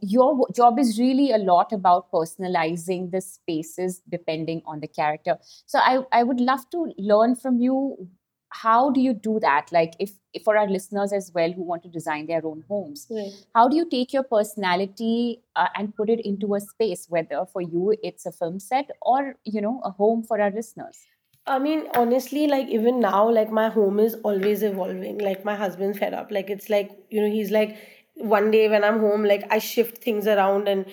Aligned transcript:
your 0.00 0.46
job 0.54 0.78
is 0.78 0.98
really 0.98 1.32
a 1.32 1.38
lot 1.38 1.72
about 1.72 2.10
personalizing 2.12 3.10
the 3.10 3.20
spaces 3.20 4.00
depending 4.08 4.62
on 4.64 4.80
the 4.80 4.86
character 4.86 5.36
so 5.66 5.78
i 5.80 5.98
i 6.12 6.22
would 6.22 6.40
love 6.40 6.68
to 6.70 6.92
learn 6.98 7.34
from 7.34 7.58
you 7.58 8.08
how 8.50 8.90
do 8.90 9.00
you 9.00 9.12
do 9.12 9.38
that 9.40 9.70
like 9.72 9.94
if, 9.98 10.12
if 10.32 10.42
for 10.42 10.56
our 10.56 10.68
listeners 10.68 11.12
as 11.12 11.30
well 11.34 11.52
who 11.52 11.62
want 11.62 11.82
to 11.82 11.88
design 11.88 12.26
their 12.26 12.44
own 12.46 12.64
homes 12.68 13.06
Right. 13.10 13.32
how 13.54 13.68
do 13.68 13.76
you 13.76 13.88
take 13.90 14.12
your 14.12 14.22
personality 14.22 15.42
uh, 15.56 15.66
and 15.76 15.94
put 15.94 16.08
it 16.08 16.20
into 16.24 16.54
a 16.54 16.60
space 16.60 17.06
whether 17.08 17.44
for 17.52 17.60
you 17.60 17.94
it's 18.02 18.24
a 18.24 18.32
film 18.32 18.58
set 18.58 18.90
or 19.02 19.34
you 19.44 19.60
know 19.60 19.80
a 19.84 19.90
home 19.90 20.22
for 20.22 20.40
our 20.40 20.50
listeners 20.50 20.98
I 21.46 21.58
mean, 21.58 21.84
honestly, 21.94 22.46
like 22.46 22.68
even 22.68 23.00
now, 23.00 23.30
like 23.30 23.50
my 23.50 23.70
home 23.70 23.98
is 24.00 24.16
always 24.22 24.62
evolving. 24.62 25.16
Like 25.16 25.46
my 25.46 25.56
husband's 25.56 25.98
fed 25.98 26.12
up. 26.12 26.30
Like 26.30 26.50
it's 26.50 26.68
like, 26.68 26.90
you 27.08 27.22
know, 27.22 27.30
he's 27.30 27.50
like, 27.50 27.74
one 28.18 28.50
day 28.50 28.68
when 28.68 28.84
I'm 28.84 29.00
home, 29.00 29.24
like 29.24 29.44
I 29.50 29.58
shift 29.58 29.98
things 29.98 30.26
around 30.26 30.68
and, 30.68 30.86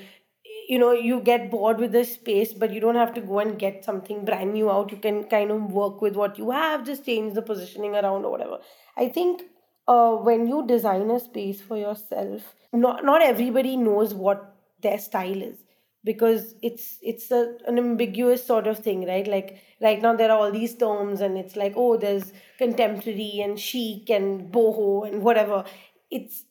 you 0.68 0.80
know, 0.80 0.91
you 0.91 1.20
get 1.22 1.52
bored 1.52 1.80
with 1.80 1.91
the 1.91 2.04
space, 2.04 2.54
but 2.54 2.72
you 2.72 2.80
don't 2.80 2.95
have 2.95 3.13
to 3.16 3.22
go 3.22 3.40
and 3.40 3.58
get 3.58 3.84
something 3.86 4.26
brand 4.26 4.54
new 4.54 4.72
out. 4.72 4.91
You 4.91 4.98
can 4.98 5.26
kind 5.26 5.52
of 5.52 5.72
work 5.72 6.02
with 6.02 6.16
what 6.16 6.38
you 6.38 6.52
have, 6.52 6.86
just 6.86 7.05
change 7.05 7.34
the 7.34 7.41
positioning 7.41 7.95
around 7.95 8.26
or 8.26 8.31
whatever. 8.31 8.59
I 8.98 9.09
think 9.09 9.44
uh, 9.88 10.16
when 10.16 10.48
you 10.48 10.66
design 10.66 11.12
a 11.12 11.20
space 11.20 11.62
for 11.62 11.77
yourself, 11.77 12.55
not, 12.73 13.03
not 13.05 13.22
everybody 13.22 13.78
knows 13.78 14.14
what 14.14 14.55
their 14.81 14.98
style 14.98 15.42
is 15.42 15.58
because 16.03 16.53
it's 16.62 17.00
it's 17.02 17.31
a, 17.31 17.58
an 17.67 17.78
ambiguous 17.80 18.45
sort 18.45 18.67
of 18.67 18.78
thing 18.78 19.05
right 19.08 19.28
like 19.28 19.59
right 19.81 20.02
now 20.02 20.16
there 20.16 20.31
are 20.31 20.38
all 20.38 20.52
these 20.52 20.76
terms 20.76 21.20
and 21.20 21.38
it's 21.38 21.55
like 21.55 21.73
oh 21.76 21.98
there's 21.98 22.31
contemporary 22.59 23.42
and 23.44 23.59
chic 23.59 24.09
and 24.09 24.52
boho 24.53 25.08
and 25.08 25.23
whatever 25.23 25.66
it's 26.12 26.44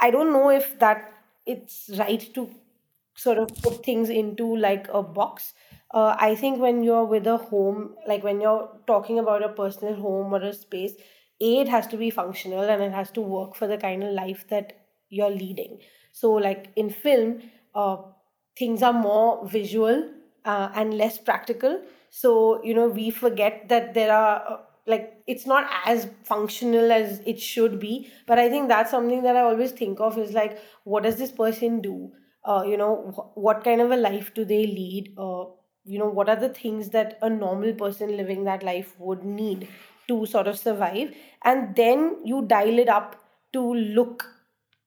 i 0.00 0.10
don't 0.10 0.32
know 0.32 0.50
if 0.50 0.78
that 0.78 1.12
it's 1.46 1.90
right 1.98 2.32
to 2.34 2.48
sort 3.16 3.38
of 3.38 3.48
put 3.62 3.84
things 3.84 4.08
into 4.08 4.56
like 4.56 4.88
a 4.92 5.02
box. 5.02 5.54
Uh, 5.92 6.16
i 6.18 6.34
think 6.34 6.58
when 6.60 6.82
you're 6.82 7.04
with 7.04 7.26
a 7.26 7.36
home 7.36 7.94
like 8.08 8.24
when 8.24 8.40
you're 8.40 8.68
talking 8.86 9.18
about 9.20 9.44
a 9.44 9.48
personal 9.48 9.94
home 9.94 10.34
or 10.34 10.42
a 10.42 10.52
space 10.52 10.94
a 11.40 11.60
it 11.60 11.68
has 11.68 11.86
to 11.86 11.96
be 11.96 12.10
functional 12.10 12.64
and 12.74 12.82
it 12.82 12.90
has 12.92 13.10
to 13.12 13.20
work 13.20 13.54
for 13.54 13.66
the 13.68 13.76
kind 13.78 14.02
of 14.02 14.12
life 14.12 14.46
that 14.48 14.72
you're 15.10 15.30
leading. 15.30 15.78
So 16.12 16.32
like 16.32 16.70
in 16.76 16.90
film 16.90 17.42
uh, 17.74 17.96
things 18.58 18.82
are 18.82 18.92
more 18.92 19.46
visual 19.46 20.08
uh, 20.44 20.70
and 20.74 20.94
less 20.94 21.18
practical. 21.18 21.80
So 22.10 22.62
you 22.64 22.74
know 22.74 22.88
we 22.88 23.10
forget 23.10 23.68
that 23.68 23.94
there 23.94 24.12
are 24.12 24.42
uh, 24.48 24.56
like 24.86 25.14
it's 25.26 25.46
not 25.46 25.68
as 25.86 26.08
functional 26.24 26.92
as 26.92 27.20
it 27.26 27.40
should 27.40 27.78
be 27.80 28.10
but 28.26 28.38
i 28.38 28.48
think 28.50 28.68
that's 28.68 28.90
something 28.90 29.22
that 29.22 29.36
i 29.36 29.40
always 29.40 29.72
think 29.72 30.00
of 30.00 30.18
is 30.18 30.32
like 30.32 30.58
what 30.84 31.02
does 31.02 31.16
this 31.16 31.30
person 31.30 31.80
do? 31.80 32.12
Uh, 32.44 32.62
you 32.66 32.76
know 32.76 32.96
wh- 33.16 33.38
what 33.38 33.64
kind 33.64 33.80
of 33.80 33.90
a 33.90 33.96
life 33.96 34.34
do 34.34 34.44
they 34.44 34.66
lead? 34.66 35.14
Uh, 35.16 35.44
you 35.86 35.98
know 35.98 36.08
what 36.08 36.28
are 36.28 36.36
the 36.36 36.50
things 36.50 36.90
that 36.90 37.18
a 37.22 37.30
normal 37.30 37.72
person 37.72 38.14
living 38.18 38.44
that 38.44 38.62
life 38.62 38.94
would 38.98 39.24
need 39.24 39.66
to 40.08 40.26
sort 40.26 40.46
of 40.46 40.58
survive? 40.58 41.14
And 41.42 41.74
then 41.74 42.18
you 42.24 42.42
dial 42.42 42.78
it 42.78 42.88
up 42.90 43.16
to 43.54 43.62
look 43.74 44.26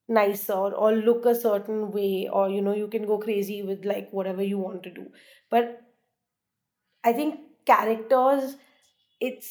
nicer 0.07 0.53
or 0.53 0.93
look 0.93 1.25
a 1.25 1.35
certain 1.35 1.91
way 1.91 2.29
or 2.31 2.49
you 2.49 2.61
know 2.61 2.73
you 2.75 2.87
can 2.87 3.05
go 3.07 3.17
crazy 3.17 3.61
with 3.63 3.85
like 3.85 4.09
whatever 4.11 4.43
you 4.43 4.57
want 4.59 4.83
to 4.83 4.91
do. 4.91 5.07
But 5.49 5.81
i 7.03 7.13
think 7.13 7.39
characters 7.65 8.55
it's 9.19 9.49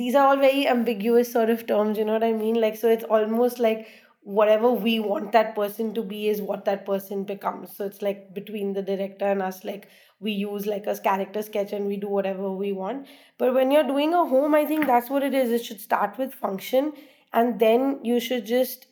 these 0.00 0.14
are 0.14 0.26
all 0.28 0.36
very 0.36 0.66
ambiguous 0.66 1.30
sort 1.32 1.50
of 1.50 1.66
terms 1.66 1.98
you 1.98 2.04
know 2.04 2.14
what 2.14 2.24
i 2.24 2.32
mean? 2.32 2.54
Like 2.60 2.76
so 2.76 2.88
it's 2.88 3.04
almost 3.04 3.58
like 3.58 3.86
whatever 4.22 4.70
we 4.70 4.98
want 5.00 5.32
that 5.32 5.54
person 5.54 5.92
to 5.94 6.02
be 6.02 6.28
is 6.28 6.40
what 6.40 6.64
that 6.66 6.86
person 6.86 7.24
becomes. 7.24 7.76
So 7.76 7.84
it's 7.86 8.02
like 8.02 8.32
between 8.34 8.72
the 8.72 8.82
director 8.82 9.24
and 9.24 9.42
us 9.42 9.64
like 9.64 9.88
we 10.20 10.30
use 10.32 10.66
like 10.66 10.86
a 10.86 10.96
character 10.96 11.42
sketch 11.42 11.72
and 11.72 11.86
we 11.86 11.96
do 11.96 12.08
whatever 12.08 12.50
we 12.52 12.72
want. 12.72 13.08
But 13.36 13.52
when 13.54 13.72
you're 13.72 13.90
doing 13.94 14.14
a 14.14 14.24
home 14.24 14.54
i 14.54 14.64
think 14.64 14.86
that's 14.86 15.10
what 15.10 15.22
it 15.22 15.34
is. 15.34 15.50
It 15.50 15.64
should 15.64 15.80
start 15.80 16.18
with 16.18 16.34
function 16.34 16.92
and 17.32 17.58
then 17.58 18.00
you 18.04 18.20
should 18.20 18.46
just 18.46 18.86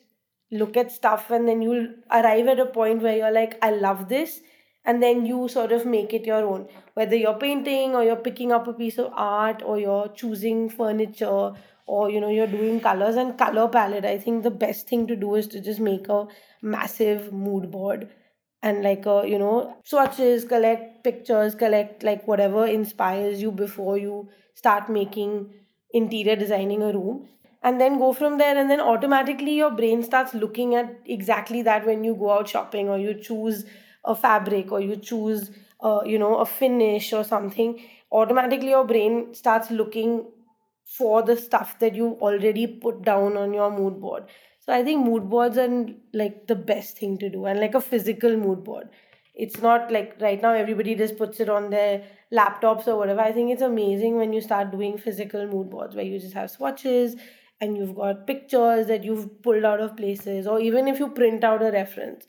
look 0.51 0.75
at 0.77 0.91
stuff 0.91 1.29
and 1.31 1.47
then 1.47 1.61
you'll 1.61 1.87
arrive 2.11 2.47
at 2.47 2.59
a 2.59 2.65
point 2.65 3.01
where 3.01 3.15
you're 3.15 3.31
like 3.31 3.57
i 3.61 3.71
love 3.71 4.09
this 4.09 4.41
and 4.85 5.01
then 5.01 5.25
you 5.25 5.47
sort 5.47 5.71
of 5.71 5.85
make 5.85 6.13
it 6.13 6.25
your 6.25 6.43
own. 6.45 6.67
Whether 6.93 7.15
you're 7.15 7.37
painting 7.37 7.95
or 7.95 8.03
you're 8.03 8.15
picking 8.15 8.51
up 8.51 8.67
a 8.67 8.73
piece 8.73 8.97
of 8.97 9.11
art 9.13 9.61
or 9.63 9.79
you're 9.79 10.07
choosing 10.09 10.69
furniture 10.69 11.51
or 11.87 12.09
you 12.09 12.21
know 12.21 12.29
you're 12.29 12.47
doing 12.47 12.79
colors 12.79 13.15
and 13.15 13.37
color 13.39 13.67
palette 13.67 14.05
i 14.05 14.15
think 14.15 14.43
the 14.43 14.51
best 14.51 14.87
thing 14.87 15.07
to 15.07 15.15
do 15.15 15.33
is 15.35 15.47
to 15.47 15.59
just 15.59 15.79
make 15.79 16.07
a 16.09 16.27
massive 16.61 17.33
mood 17.33 17.71
board 17.71 18.07
and 18.61 18.83
like 18.83 19.07
uh, 19.07 19.23
you 19.23 19.39
know 19.39 19.75
swatches 19.83 20.45
collect 20.45 21.03
pictures 21.03 21.55
collect 21.55 22.03
like 22.03 22.27
whatever 22.27 22.67
inspires 22.67 23.41
you 23.41 23.51
before 23.51 23.97
you 23.97 24.29
start 24.53 24.89
making 24.89 25.49
interior 25.93 26.35
designing 26.35 26.81
a 26.81 26.93
room. 26.93 27.27
And 27.63 27.79
then 27.79 27.99
go 27.99 28.11
from 28.11 28.39
there 28.39 28.57
and 28.57 28.71
then 28.71 28.81
automatically 28.81 29.53
your 29.53 29.69
brain 29.69 30.01
starts 30.01 30.33
looking 30.33 30.73
at 30.73 30.99
exactly 31.05 31.61
that 31.61 31.85
when 31.85 32.03
you 32.03 32.15
go 32.15 32.31
out 32.31 32.49
shopping 32.49 32.89
or 32.89 32.97
you 32.97 33.13
choose 33.13 33.65
a 34.05 34.15
fabric 34.15 34.71
or 34.71 34.81
you 34.81 34.95
choose 34.95 35.51
uh, 35.81 36.01
you 36.05 36.17
know 36.19 36.35
a 36.37 36.45
finish 36.45 37.13
or 37.13 37.23
something 37.23 37.79
automatically 38.11 38.69
your 38.69 38.85
brain 38.85 39.33
starts 39.33 39.71
looking 39.71 40.25
for 40.97 41.23
the 41.23 41.37
stuff 41.37 41.77
that 41.79 41.95
you 41.95 42.17
already 42.21 42.67
put 42.67 43.01
down 43.03 43.37
on 43.37 43.53
your 43.53 43.71
mood 43.71 44.01
board. 44.01 44.23
So 44.59 44.73
i 44.73 44.83
think 44.83 45.05
mood 45.05 45.29
boards 45.29 45.57
are 45.57 45.69
like 46.13 46.47
the 46.47 46.55
best 46.55 46.97
thing 46.97 47.17
to 47.19 47.29
do 47.29 47.45
and 47.45 47.59
like 47.59 47.75
a 47.75 47.81
physical 47.81 48.35
mood 48.37 48.63
board. 48.63 48.89
It's 49.33 49.61
not 49.61 49.91
like 49.91 50.15
right 50.19 50.41
now 50.41 50.51
everybody 50.53 50.93
just 50.93 51.17
puts 51.17 51.39
it 51.39 51.49
on 51.49 51.69
their 51.69 52.03
laptops 52.33 52.87
or 52.87 52.97
whatever. 52.97 53.21
I 53.21 53.31
think 53.31 53.51
it's 53.51 53.61
amazing 53.61 54.17
when 54.17 54.33
you 54.33 54.41
start 54.41 54.71
doing 54.71 54.97
physical 54.97 55.47
mood 55.47 55.69
boards 55.69 55.95
where 55.95 56.05
you 56.05 56.19
just 56.19 56.33
have 56.33 56.51
swatches 56.51 57.15
and 57.61 57.77
you've 57.77 57.95
got 57.95 58.27
pictures 58.27 58.87
that 58.87 59.03
you've 59.03 59.41
pulled 59.41 59.63
out 59.63 59.79
of 59.79 59.95
places 59.95 60.47
or 60.47 60.59
even 60.59 60.87
if 60.87 60.99
you 60.99 61.07
print 61.07 61.43
out 61.43 61.63
a 61.63 61.71
reference 61.71 62.25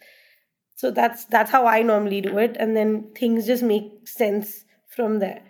so 0.83 0.91
that's 0.91 1.25
that's 1.27 1.53
how 1.53 1.65
i 1.65 1.81
normally 1.81 2.21
do 2.21 2.39
it. 2.39 2.57
And 2.59 2.77
then 2.77 3.13
things 3.15 3.47
just 3.47 3.63
make 3.63 4.09
sense 4.09 4.65
from 4.89 5.21
there 5.21 5.43